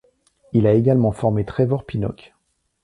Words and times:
Il 0.53 0.65
a 0.65 0.73
également 0.73 1.11
formé 1.11 1.45
Trevor 1.45 1.85
Pinnock. 1.85 2.33